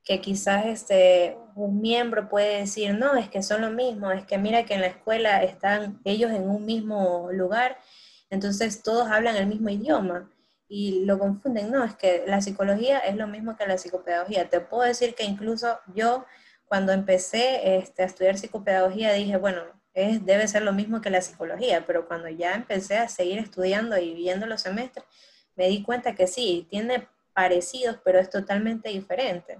que 0.04 0.20
quizás 0.20 0.66
este, 0.66 1.36
un 1.54 1.80
miembro 1.80 2.28
puede 2.28 2.58
decir, 2.58 2.94
no, 2.94 3.14
es 3.14 3.28
que 3.28 3.42
son 3.42 3.60
lo 3.62 3.70
mismo, 3.70 4.10
es 4.10 4.24
que 4.26 4.38
mira 4.38 4.64
que 4.64 4.74
en 4.74 4.80
la 4.80 4.88
escuela 4.88 5.42
están 5.42 6.00
ellos 6.04 6.32
en 6.32 6.48
un 6.48 6.64
mismo 6.64 7.28
lugar, 7.32 7.78
entonces 8.30 8.82
todos 8.82 9.08
hablan 9.08 9.36
el 9.36 9.46
mismo 9.46 9.68
idioma 9.68 10.30
y 10.74 11.04
lo 11.04 11.18
confunden, 11.18 11.70
no, 11.70 11.84
es 11.84 11.94
que 11.96 12.24
la 12.26 12.40
psicología 12.40 12.98
es 13.00 13.14
lo 13.16 13.26
mismo 13.26 13.58
que 13.58 13.66
la 13.66 13.76
psicopedagogía. 13.76 14.48
Te 14.48 14.60
puedo 14.60 14.84
decir 14.84 15.14
que 15.14 15.24
incluso 15.24 15.78
yo 15.94 16.24
cuando 16.64 16.92
empecé 16.92 17.76
este, 17.76 18.02
a 18.02 18.06
estudiar 18.06 18.38
psicopedagogía 18.38 19.12
dije, 19.12 19.36
bueno, 19.36 19.60
es, 19.92 20.24
debe 20.24 20.48
ser 20.48 20.62
lo 20.62 20.72
mismo 20.72 21.02
que 21.02 21.10
la 21.10 21.20
psicología, 21.20 21.84
pero 21.86 22.08
cuando 22.08 22.30
ya 22.30 22.54
empecé 22.54 22.96
a 22.96 23.10
seguir 23.10 23.38
estudiando 23.38 23.98
y 23.98 24.14
viendo 24.14 24.46
los 24.46 24.62
semestres, 24.62 25.04
me 25.56 25.68
di 25.68 25.82
cuenta 25.82 26.14
que 26.14 26.26
sí, 26.26 26.66
tiene 26.70 27.06
parecidos, 27.34 27.98
pero 28.02 28.18
es 28.18 28.30
totalmente 28.30 28.88
diferente. 28.88 29.58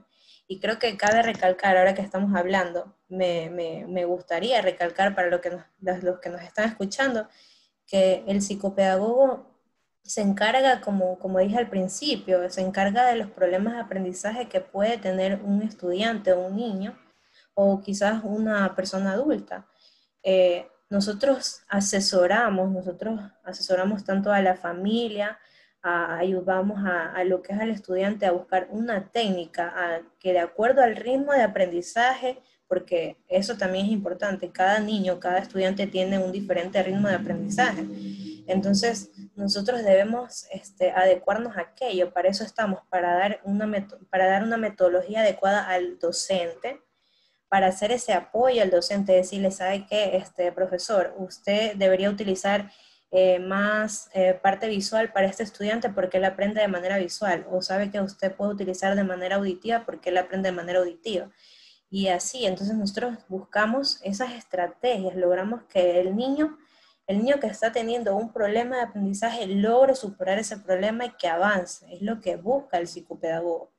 Y 0.48 0.60
creo 0.60 0.78
que 0.78 0.96
cabe 0.96 1.22
recalcar, 1.22 1.76
ahora 1.76 1.92
que 1.92 2.00
estamos 2.00 2.34
hablando, 2.34 2.96
me, 3.08 3.50
me, 3.50 4.04
gustaría 4.06 4.62
recalcar 4.62 5.14
para 5.14 5.28
lo 5.28 5.42
que 5.42 5.50
los 5.80 6.20
que 6.20 6.30
nos 6.30 6.40
están 6.40 6.70
escuchando, 6.70 7.28
que 7.86 8.24
el 8.26 8.40
psicopedagogo 8.40 9.51
se 10.04 10.20
encarga, 10.20 10.80
como, 10.80 11.18
como 11.18 11.38
dije 11.38 11.58
al 11.58 11.70
principio, 11.70 12.48
se 12.50 12.60
encarga 12.60 13.06
de 13.06 13.16
los 13.16 13.30
problemas 13.30 13.74
de 13.74 13.80
aprendizaje 13.80 14.48
que 14.48 14.60
puede 14.60 14.98
tener 14.98 15.40
un 15.42 15.62
estudiante 15.62 16.32
o 16.32 16.46
un 16.46 16.56
niño, 16.56 16.98
o 17.54 17.80
quizás 17.80 18.22
una 18.24 18.74
persona 18.74 19.12
adulta. 19.12 19.66
Eh, 20.22 20.68
nosotros 20.90 21.62
asesoramos, 21.68 22.70
nosotros 22.70 23.20
asesoramos 23.44 24.04
tanto 24.04 24.32
a 24.32 24.42
la 24.42 24.56
familia, 24.56 25.38
ayudamos 25.82 26.84
a, 26.84 27.24
lo 27.24 27.42
que 27.42 27.52
es 27.52 27.60
al 27.60 27.70
estudiante 27.70 28.26
a 28.26 28.32
buscar 28.32 28.68
una 28.70 29.10
técnica 29.10 30.02
que 30.20 30.32
de 30.32 30.38
acuerdo 30.38 30.82
al 30.82 30.94
ritmo 30.96 31.32
de 31.32 31.42
aprendizaje, 31.42 32.40
porque 32.68 33.16
eso 33.28 33.56
también 33.56 33.86
es 33.86 33.92
importante, 33.92 34.50
cada 34.50 34.78
niño, 34.78 35.18
cada 35.18 35.38
estudiante 35.38 35.86
tiene 35.86 36.18
un 36.18 36.30
diferente 36.30 36.82
ritmo 36.82 37.08
de 37.08 37.16
aprendizaje. 37.16 37.84
Entonces, 38.46 39.10
nosotros 39.34 39.82
debemos 39.82 40.46
este, 40.52 40.90
adecuarnos 40.90 41.56
a 41.56 41.60
aquello, 41.60 42.12
para 42.12 42.28
eso 42.28 42.44
estamos, 42.44 42.80
para 42.88 43.14
dar, 43.14 43.40
una 43.44 43.70
para 44.10 44.26
dar 44.26 44.42
una 44.42 44.56
metodología 44.56 45.20
adecuada 45.20 45.66
al 45.68 45.98
docente, 45.98 46.80
para 47.48 47.66
hacer 47.66 47.92
ese 47.92 48.12
apoyo 48.12 48.62
al 48.62 48.70
docente, 48.70 49.12
decirle, 49.12 49.50
¿sabe 49.50 49.86
qué, 49.88 50.16
este, 50.16 50.50
profesor? 50.52 51.14
Usted 51.18 51.76
debería 51.76 52.10
utilizar 52.10 52.70
eh, 53.14 53.38
más 53.38 54.08
eh, 54.14 54.32
parte 54.42 54.68
visual 54.68 55.12
para 55.12 55.26
este 55.26 55.42
estudiante 55.42 55.90
porque 55.90 56.16
él 56.16 56.24
aprende 56.24 56.62
de 56.62 56.68
manera 56.68 56.96
visual 56.96 57.46
o 57.50 57.60
sabe 57.60 57.90
que 57.90 58.00
usted 58.00 58.34
puede 58.34 58.54
utilizar 58.54 58.96
de 58.96 59.04
manera 59.04 59.36
auditiva 59.36 59.84
porque 59.84 60.08
él 60.08 60.16
aprende 60.16 60.48
de 60.48 60.56
manera 60.56 60.78
auditiva. 60.78 61.30
Y 61.90 62.08
así, 62.08 62.46
entonces 62.46 62.74
nosotros 62.74 63.18
buscamos 63.28 64.00
esas 64.02 64.32
estrategias, 64.32 65.14
logramos 65.14 65.64
que 65.64 66.00
el 66.00 66.16
niño, 66.16 66.56
el 67.06 67.18
niño 67.18 67.40
que 67.40 67.48
está 67.48 67.72
teniendo 67.72 68.16
un 68.16 68.32
problema 68.32 68.76
de 68.76 68.82
aprendizaje 68.82 69.46
logre 69.46 69.94
superar 69.94 70.38
ese 70.38 70.58
problema 70.58 71.04
y 71.06 71.12
que 71.12 71.28
avance. 71.28 71.86
Es 71.92 72.02
lo 72.02 72.20
que 72.20 72.36
busca 72.36 72.78
el 72.78 72.86
psicopedagogo 72.86 73.72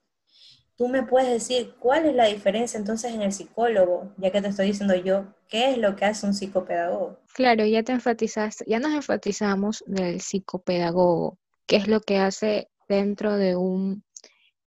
tú 0.76 0.88
me 0.88 1.04
puedes 1.04 1.30
decir 1.30 1.76
cuál 1.80 2.06
es 2.06 2.16
la 2.16 2.26
diferencia 2.26 2.78
entonces 2.78 3.14
en 3.14 3.22
el 3.22 3.32
psicólogo, 3.32 4.14
ya 4.18 4.32
que 4.32 4.42
te 4.42 4.50
estoy 4.50 4.68
diciendo 4.68 4.96
yo, 4.96 5.34
¿qué 5.48 5.72
es 5.72 5.78
lo 5.78 5.96
que 5.96 6.06
hace 6.06 6.26
un 6.26 6.34
psicopedagogo? 6.34 7.20
Claro, 7.34 7.66
ya 7.66 7.84
te 7.84 7.92
enfatizaste, 7.92 8.66
ya 8.68 8.80
nos 8.80 8.94
enfatizamos 8.94 9.84
del 9.88 10.22
psicopedagogo, 10.22 11.38
qué 11.68 11.78
es 11.78 11.88
lo 11.88 12.02
que 12.02 12.18
hace 12.18 12.70
dentro 12.88 13.38
de 13.38 13.56
un 13.56 14.04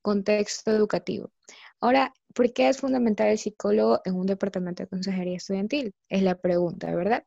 contexto 0.01 0.71
educativo. 0.71 1.31
Ahora, 1.79 2.13
¿por 2.33 2.51
qué 2.53 2.69
es 2.69 2.77
fundamental 2.77 3.27
el 3.27 3.37
psicólogo 3.37 4.01
en 4.05 4.15
un 4.15 4.25
departamento 4.25 4.83
de 4.83 4.89
consejería 4.89 5.37
estudiantil? 5.37 5.93
Es 6.09 6.21
la 6.21 6.35
pregunta, 6.35 6.93
¿verdad? 6.93 7.23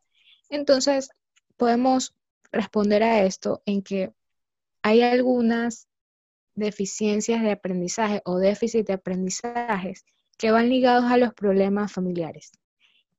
Entonces, 0.50 1.10
podemos 1.56 2.14
responder 2.52 3.02
a 3.02 3.24
esto 3.24 3.62
en 3.66 3.82
que 3.82 4.12
hay 4.82 5.02
algunas 5.02 5.88
deficiencias 6.54 7.42
de 7.42 7.52
aprendizaje 7.52 8.22
o 8.24 8.38
déficit 8.38 8.86
de 8.86 8.94
aprendizajes 8.94 10.04
que 10.38 10.50
van 10.50 10.68
ligados 10.68 11.04
a 11.10 11.16
los 11.16 11.34
problemas 11.34 11.92
familiares, 11.92 12.52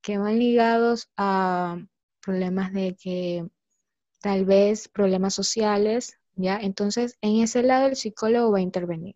que 0.01 0.17
van 0.17 0.39
ligados 0.39 1.09
a 1.17 1.77
problemas 2.21 2.73
de 2.73 2.95
que 2.95 3.47
tal 4.21 4.45
vez 4.45 4.87
problemas 4.87 5.33
sociales, 5.33 6.17
¿ya? 6.35 6.57
Entonces, 6.57 7.17
en 7.21 7.41
ese 7.41 7.63
lado 7.63 7.87
el 7.87 7.95
psicólogo 7.95 8.51
va 8.51 8.59
a 8.59 8.61
intervenir, 8.61 9.15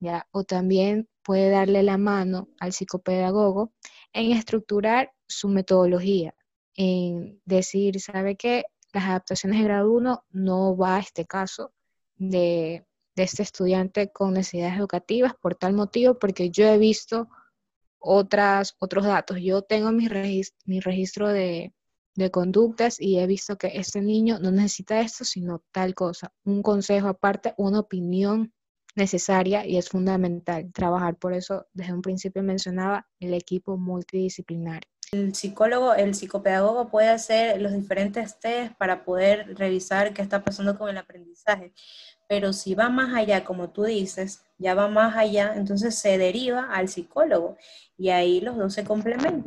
¿ya? 0.00 0.26
O 0.30 0.44
también 0.44 1.08
puede 1.22 1.50
darle 1.50 1.82
la 1.82 1.98
mano 1.98 2.48
al 2.60 2.72
psicopedagogo 2.72 3.72
en 4.12 4.32
estructurar 4.32 5.12
su 5.26 5.48
metodología, 5.48 6.34
en 6.76 7.40
decir, 7.44 8.00
¿sabe 8.00 8.36
qué? 8.36 8.64
Las 8.92 9.04
adaptaciones 9.04 9.58
de 9.58 9.64
grado 9.64 9.92
1 9.92 10.24
no 10.30 10.76
va 10.76 10.96
a 10.96 11.00
este 11.00 11.26
caso 11.26 11.72
de 12.16 12.86
este 13.16 13.42
estudiante 13.42 14.10
con 14.12 14.34
necesidades 14.34 14.78
educativas 14.78 15.34
por 15.40 15.54
tal 15.54 15.72
motivo, 15.72 16.18
porque 16.18 16.50
yo 16.50 16.66
he 16.66 16.78
visto 16.78 17.28
otras, 17.98 18.76
otros 18.78 19.04
datos. 19.04 19.38
Yo 19.40 19.62
tengo 19.62 19.90
mi, 19.92 20.08
registro, 20.08 20.58
mi 20.66 20.80
registro 20.80 21.28
de, 21.28 21.74
de 22.14 22.30
conductas 22.30 23.00
y 23.00 23.18
he 23.18 23.26
visto 23.26 23.56
que 23.56 23.72
este 23.74 24.00
niño 24.00 24.38
no 24.38 24.50
necesita 24.50 25.00
esto, 25.00 25.24
sino 25.24 25.62
tal 25.72 25.94
cosa. 25.94 26.32
Un 26.44 26.62
consejo 26.62 27.08
aparte, 27.08 27.54
una 27.56 27.80
opinión 27.80 28.52
necesaria 28.96 29.66
y 29.66 29.76
es 29.76 29.88
fundamental 29.90 30.72
trabajar. 30.72 31.16
Por 31.16 31.34
eso, 31.34 31.66
desde 31.72 31.92
un 31.92 32.02
principio 32.02 32.42
mencionaba 32.42 33.06
el 33.20 33.34
equipo 33.34 33.76
multidisciplinario. 33.76 34.88
El 35.12 35.34
psicólogo, 35.34 35.94
el 35.94 36.14
psicopedagogo 36.14 36.88
puede 36.88 37.08
hacer 37.08 37.60
los 37.62 37.72
diferentes 37.72 38.40
test 38.40 38.74
para 38.76 39.04
poder 39.04 39.56
revisar 39.56 40.12
qué 40.12 40.22
está 40.22 40.42
pasando 40.42 40.76
con 40.76 40.88
el 40.88 40.98
aprendizaje, 40.98 41.72
pero 42.28 42.52
si 42.52 42.74
va 42.74 42.88
más 42.88 43.14
allá, 43.14 43.44
como 43.44 43.70
tú 43.70 43.84
dices, 43.84 44.42
ya 44.58 44.74
va 44.74 44.88
más 44.88 45.16
allá, 45.16 45.54
entonces 45.54 45.94
se 45.94 46.18
deriva 46.18 46.72
al 46.72 46.88
psicólogo 46.88 47.56
y 47.96 48.08
ahí 48.08 48.40
los 48.40 48.56
dos 48.56 48.74
se 48.74 48.84
complementan. 48.84 49.46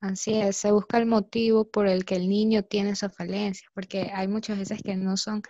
Así 0.00 0.34
es, 0.34 0.56
se 0.56 0.70
busca 0.72 0.98
el 0.98 1.06
motivo 1.06 1.68
por 1.68 1.88
el 1.88 2.04
que 2.04 2.16
el 2.16 2.28
niño 2.28 2.62
tiene 2.62 2.90
esa 2.90 3.08
falencia, 3.08 3.68
porque 3.74 4.10
hay 4.14 4.28
muchas 4.28 4.58
veces 4.58 4.82
que 4.82 4.94
no 4.94 5.16
son 5.16 5.42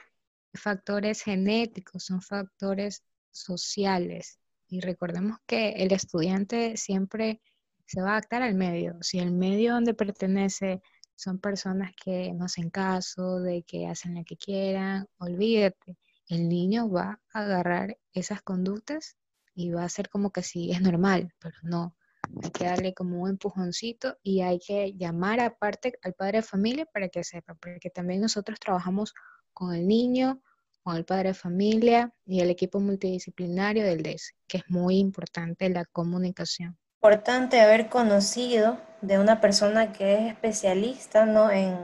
factores 0.54 1.22
genéticos, 1.22 2.04
son 2.04 2.22
factores 2.22 3.02
sociales. 3.30 4.38
Y 4.68 4.80
recordemos 4.80 5.38
que 5.46 5.70
el 5.70 5.92
estudiante 5.92 6.76
siempre 6.76 7.40
se 7.88 8.02
va 8.02 8.10
a 8.10 8.12
adaptar 8.12 8.42
al 8.42 8.54
medio. 8.54 8.98
Si 9.00 9.18
el 9.18 9.32
medio 9.32 9.72
donde 9.72 9.94
pertenece 9.94 10.82
son 11.16 11.38
personas 11.38 11.92
que 11.96 12.32
no 12.34 12.44
hacen 12.44 12.70
caso, 12.70 13.40
de 13.40 13.62
que 13.62 13.86
hacen 13.88 14.14
lo 14.14 14.24
que 14.24 14.36
quieran, 14.36 15.08
olvídate, 15.18 15.96
el 16.28 16.48
niño 16.48 16.90
va 16.90 17.20
a 17.32 17.40
agarrar 17.40 17.98
esas 18.12 18.42
conductas 18.42 19.16
y 19.54 19.70
va 19.70 19.84
a 19.84 19.88
ser 19.88 20.10
como 20.10 20.30
que 20.30 20.42
sí, 20.42 20.70
es 20.70 20.82
normal, 20.82 21.32
pero 21.40 21.56
no. 21.62 21.96
Hay 22.42 22.50
que 22.50 22.66
darle 22.66 22.92
como 22.92 23.22
un 23.22 23.30
empujoncito 23.30 24.18
y 24.22 24.42
hay 24.42 24.58
que 24.58 24.92
llamar 24.94 25.40
aparte 25.40 25.94
al 26.02 26.12
padre 26.12 26.38
de 26.38 26.42
familia 26.42 26.84
para 26.84 27.08
que 27.08 27.24
sepa, 27.24 27.54
porque 27.54 27.88
también 27.88 28.20
nosotros 28.20 28.60
trabajamos 28.60 29.14
con 29.54 29.74
el 29.74 29.88
niño, 29.88 30.42
con 30.82 30.94
el 30.96 31.06
padre 31.06 31.30
de 31.30 31.34
familia 31.34 32.12
y 32.26 32.40
el 32.40 32.50
equipo 32.50 32.80
multidisciplinario 32.80 33.82
del 33.82 34.02
DES, 34.02 34.34
que 34.46 34.58
es 34.58 34.64
muy 34.68 34.98
importante 34.98 35.70
la 35.70 35.86
comunicación. 35.86 36.78
Importante 37.00 37.60
haber 37.60 37.88
conocido 37.88 38.76
de 39.02 39.20
una 39.20 39.40
persona 39.40 39.92
que 39.92 40.14
es 40.14 40.32
especialista, 40.32 41.26
¿no? 41.26 41.48
En, 41.48 41.76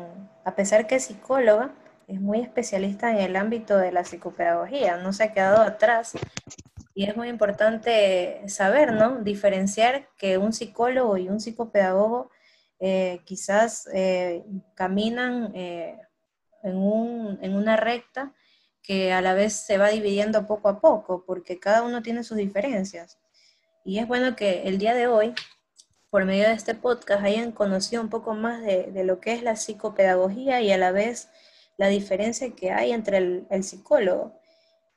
a 0.44 0.56
pesar 0.56 0.88
que 0.88 0.96
es 0.96 1.04
psicóloga, 1.04 1.72
es 2.08 2.20
muy 2.20 2.40
especialista 2.40 3.12
en 3.12 3.18
el 3.18 3.36
ámbito 3.36 3.78
de 3.78 3.92
la 3.92 4.04
psicopedagogía, 4.04 4.96
no 4.96 5.12
se 5.12 5.22
ha 5.22 5.32
quedado 5.32 5.62
atrás. 5.62 6.14
Y 6.96 7.04
es 7.04 7.16
muy 7.16 7.28
importante 7.28 8.42
saber, 8.48 8.92
¿no? 8.92 9.20
Diferenciar 9.22 10.08
que 10.16 10.36
un 10.36 10.52
psicólogo 10.52 11.16
y 11.16 11.28
un 11.28 11.38
psicopedagogo 11.38 12.32
eh, 12.80 13.20
quizás 13.24 13.88
eh, 13.94 14.44
caminan 14.74 15.52
eh, 15.54 15.96
en, 16.64 16.76
un, 16.76 17.38
en 17.40 17.54
una 17.54 17.76
recta 17.76 18.32
que 18.82 19.12
a 19.12 19.20
la 19.20 19.34
vez 19.34 19.52
se 19.52 19.78
va 19.78 19.90
dividiendo 19.90 20.48
poco 20.48 20.68
a 20.68 20.80
poco, 20.80 21.24
porque 21.24 21.60
cada 21.60 21.82
uno 21.82 22.02
tiene 22.02 22.24
sus 22.24 22.36
diferencias. 22.36 23.20
Y 23.84 23.98
es 23.98 24.08
bueno 24.08 24.34
que 24.34 24.62
el 24.62 24.78
día 24.78 24.94
de 24.94 25.08
hoy, 25.08 25.34
por 26.08 26.24
medio 26.24 26.48
de 26.48 26.54
este 26.54 26.74
podcast, 26.74 27.22
hayan 27.22 27.52
conocido 27.52 28.00
un 28.02 28.08
poco 28.08 28.32
más 28.34 28.62
de, 28.62 29.04
lo 29.04 29.20
que 29.20 29.34
es 29.34 29.42
la 29.42 29.56
psicopedagogía 29.56 30.62
y 30.62 30.72
a 30.72 30.78
la 30.78 30.90
vez 30.90 31.28
la 31.76 31.88
diferencia 31.88 32.50
que 32.54 32.72
hay 32.72 32.92
entre 32.92 33.18
el, 33.18 33.64
psicólogo. 33.64 34.40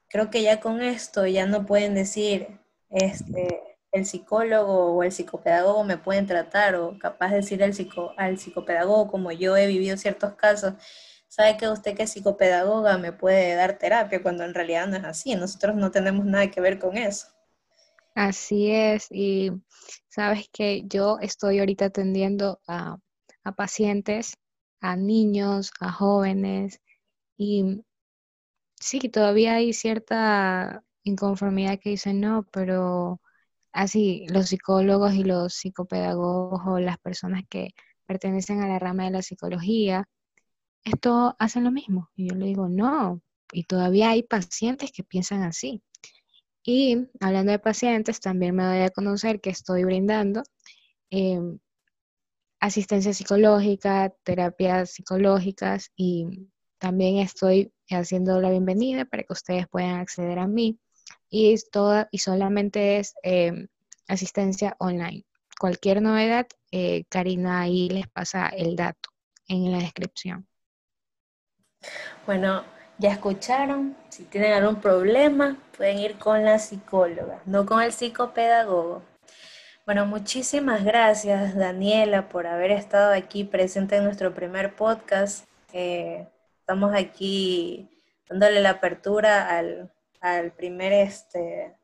Creo 0.10 0.30
que 0.30 0.42
ya 0.42 0.62
con 0.62 0.82
esto 0.82 1.26
ya 1.28 1.46
no 1.46 1.66
pueden 1.66 1.96
decir, 1.96 2.60
este, 2.90 3.62
el 3.92 4.06
psicólogo 4.06 4.96
o 4.96 5.04
el 5.04 5.12
psicopedagogo 5.12 5.84
me 5.84 5.98
pueden 5.98 6.26
tratar, 6.26 6.76
o 6.76 6.98
capaz 6.98 7.32
de 7.32 7.38
decir 7.38 7.64
al, 7.64 7.74
psico, 7.74 8.14
al 8.18 8.40
psicopedagogo, 8.40 9.10
como 9.10 9.34
yo 9.34 9.58
he 9.58 9.68
vivido 9.68 9.98
ciertos 9.98 10.36
casos, 10.36 10.76
sabe 11.28 11.58
que 11.58 11.68
usted 11.68 11.96
que 11.96 12.04
es 12.04 12.12
psicopedagoga 12.12 12.98
me 12.98 13.12
puede 13.12 13.56
dar 13.56 13.78
terapia 13.78 14.24
cuando 14.24 14.46
en 14.46 14.54
realidad 14.54 14.88
no 14.88 14.96
es 14.98 15.04
así. 15.04 15.36
Nosotros 15.36 15.76
no 15.76 15.92
tenemos 15.92 16.26
nada 16.26 16.50
que 16.52 16.62
ver 16.62 16.80
con 16.80 16.98
eso. 16.98 17.28
Así 18.18 18.72
es, 18.72 19.08
y 19.12 19.52
sabes 20.10 20.50
que 20.52 20.84
yo 20.88 21.20
estoy 21.22 21.60
ahorita 21.60 21.86
atendiendo 21.86 22.60
a, 22.68 22.98
pacientes, 23.56 24.34
a 24.82 24.96
niños, 24.96 25.72
a 25.80 25.92
jóvenes, 25.92 26.82
y 27.38 27.84
sí, 28.80 29.00
todavía 29.10 29.56
hay 29.56 29.74
cierta 29.74 30.84
inconformidad 31.04 31.80
que 31.80 31.92
dicen, 31.92 32.22
no, 32.22 32.48
pero 32.52 33.22
así 33.74 34.26
los 34.30 34.50
psicólogos 34.50 35.14
y 35.16 35.24
los 35.24 35.54
psicopedagogos 35.56 36.62
o 36.68 36.80
las 36.80 36.98
personas 37.00 37.44
que 37.50 37.70
pertenecen 38.08 38.62
a 38.62 38.68
la 38.68 38.80
rama 38.80 39.06
de 39.06 39.12
la 39.12 39.22
psicología 39.24 40.08
esto 40.84 41.36
hacen 41.40 41.64
lo 41.66 41.72
mismo. 41.72 42.10
Y 42.16 42.30
yo 42.30 42.36
le 42.36 42.48
digo, 42.48 42.70
no, 42.70 43.22
y 43.52 43.66
todavía 43.66 44.12
hay 44.12 44.24
pacientes 44.24 44.92
que 44.92 45.04
piensan 45.04 45.44
así. 45.44 45.84
Y 46.70 47.08
hablando 47.22 47.54
de 47.54 47.60
pacientes, 47.60 48.20
también 48.20 48.54
me 48.54 48.66
doy 48.66 48.80
a 48.80 48.90
conocer 48.90 49.40
que 49.40 49.50
estoy 49.50 49.86
brindando 49.86 50.44
em, 51.10 51.60
asistencia 52.60 53.14
psicológica, 53.14 54.14
terapias 54.24 54.92
psicológicas 54.92 55.94
y 55.96 56.50
también 56.78 57.20
estoy 57.20 57.72
haciendo 57.90 58.42
la 58.42 58.50
bienvenida 58.50 59.06
para 59.06 59.24
que 59.24 59.32
ustedes 59.32 59.66
puedan 59.70 60.02
acceder 60.02 60.40
a 60.40 60.48
mí. 60.48 60.78
Y, 61.30 61.56
toda, 61.72 62.10
y 62.12 62.18
solamente 62.18 62.98
es 62.98 63.14
em, 63.24 63.70
asistencia 64.10 64.76
online. 64.80 65.24
Cualquier 65.58 66.02
novedad, 66.02 66.48
eh, 66.72 67.06
Karina 67.08 67.62
ahí 67.62 67.88
les 67.88 68.10
pasa 68.10 68.50
el 68.50 68.76
dato 68.76 69.10
en 69.48 69.72
la 69.72 69.78
descripción. 69.78 70.46
Bueno, 72.26 72.66
ya 72.98 73.12
escucharon, 73.12 73.96
si 74.10 74.24
tienen 74.24 74.54
algún 74.54 74.82
problema 74.82 75.58
pueden 75.78 76.00
ir 76.00 76.18
con 76.18 76.44
la 76.44 76.58
psicóloga, 76.60 77.42
no 77.46 77.66
con 77.66 77.82
el 77.82 77.94
psicopedagogo. 77.94 79.04
Bueno, 79.86 80.06
muchísimas 80.06 80.84
gracias 80.84 81.56
Daniela 81.56 82.28
por 82.28 82.48
haber 82.48 82.72
estado 82.72 83.14
aquí 83.14 83.44
presente 83.44 83.98
en 83.98 84.04
nuestro 84.04 84.34
primer 84.34 84.76
podcast. 84.76 85.48
Eh, 85.72 86.28
estamos 86.60 86.94
aquí 86.96 87.90
dándole 88.28 88.62
la 88.62 88.72
apertura 88.72 89.48
al, 89.58 90.52
primer, 90.58 90.92
este, 90.92 91.76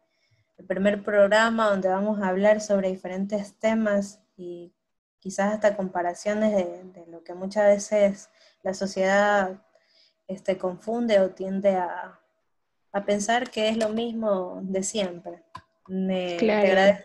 el 0.58 0.66
primer 0.66 1.04
programa 1.04 1.70
donde 1.70 1.88
vamos 1.88 2.22
a 2.22 2.28
hablar 2.28 2.60
sobre 2.60 2.90
diferentes 2.90 3.58
temas 3.60 4.20
y 4.36 4.74
quizás 5.20 5.54
hasta 5.54 5.78
comparaciones 5.78 6.54
de, 6.54 6.84
de 6.84 7.08
lo 7.08 7.24
que 7.24 7.36
muchas 7.36 7.68
veces 7.68 8.30
la 8.64 8.74
sociedad 8.74 9.63
este, 10.28 10.58
confunde 10.58 11.20
o 11.20 11.32
tiende 11.32 11.76
a, 11.76 12.20
pensar 13.06 13.50
que 13.50 13.70
es 13.70 13.78
lo 13.78 13.90
mismo 13.90 14.60
de 14.62 14.84
siempre. 14.84 15.44
Me, 15.88 16.38
claro. 16.38 17.00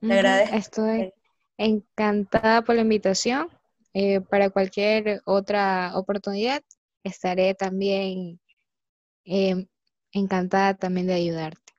te 0.00 0.12
agradezco. 0.12 0.56
Estoy 0.56 1.14
encantada 1.56 2.62
por 2.62 2.74
la 2.74 2.82
invitación. 2.82 3.48
Eh, 3.94 4.20
para 4.20 4.50
cualquier 4.50 5.22
otra 5.24 5.92
oportunidad, 5.94 6.62
estaré 7.04 7.54
también 7.54 8.40
eh, 9.24 9.66
encantada 10.12 10.74
también 10.74 11.06
de 11.06 11.14
ayudarte. 11.14 11.72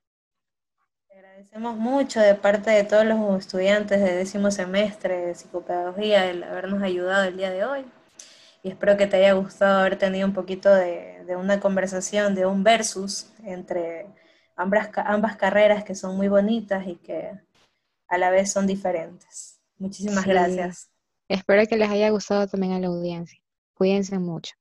Te 1.08 1.20
agradecemos 1.20 1.76
mucho 1.76 2.22
de 2.22 2.34
parte 2.34 2.72
de 2.72 2.86
todos 2.86 3.06
los 3.06 3.40
estudiantes 3.40 4.00
de 4.00 4.16
décimo 4.16 4.52
semestre 4.52 5.28
de 5.28 5.36
psicopedagogía 5.36 6.30
el 6.30 6.44
habernos 6.44 6.82
ayudado 6.82 7.26
el 7.26 7.38
día 7.38 7.52
de 7.52 7.66
hoy 7.66 7.86
y 8.68 8.72
espero 8.72 8.98
que 8.98 9.08
te 9.08 9.16
haya 9.16 9.32
gustado 9.32 9.80
haber 9.80 9.98
tenido 9.98 10.28
un 10.28 10.34
poquito 10.34 10.74
de, 10.74 11.26
una 11.38 11.62
conversación, 11.62 12.36
de 12.36 12.46
un 12.46 12.64
versus 12.66 13.32
entre 13.46 14.08
ambas, 14.58 14.90
ambas 14.98 15.38
carreras 15.38 15.86
que 15.86 15.96
son 15.96 16.18
muy 16.18 16.28
bonitas 16.28 16.86
y 16.86 16.96
que 16.98 17.32
a 18.10 18.18
la 18.18 18.30
vez 18.30 18.52
son 18.52 18.68
diferentes. 18.68 19.62
Muchísimas 19.78 20.26
gracias. 20.26 20.90
Espero 21.30 21.66
que 21.66 21.78
les 21.78 21.90
haya 21.90 22.10
gustado 22.10 22.46
también 22.48 22.74
a 22.74 22.80
la 22.80 22.88
audiencia. 22.88 23.40
Cuídense 23.74 24.20
mucho. 24.20 24.54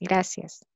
Gracias. 0.00 0.66